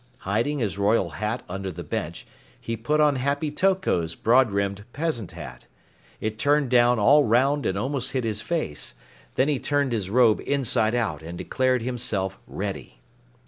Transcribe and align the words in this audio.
Hiding 0.21 0.57
his 0.57 0.79
royal 0.79 1.11
hat 1.11 1.43
under 1.47 1.69
the 1.71 1.83
bench, 1.83 2.25
he 2.59 2.75
put 2.75 2.99
on 2.99 3.17
Happy 3.17 3.51
Toko's 3.51 4.15
broad 4.15 4.49
rimmed 4.51 4.83
peasant 4.93 5.33
hat. 5.33 5.67
It 6.19 6.39
turned 6.39 6.71
down 6.71 6.97
all 6.97 7.23
'round 7.23 7.67
and 7.67 7.77
almost 7.77 8.13
hid 8.13 8.23
his 8.23 8.41
face. 8.41 8.95
Then 9.35 9.47
he 9.47 9.59
turned 9.59 9.91
his 9.91 10.09
robe 10.09 10.41
inside 10.47 10.95
out 10.95 11.21
and 11.21 11.37
declared 11.37 11.83
himself 11.83 12.39
ready. 12.47 12.97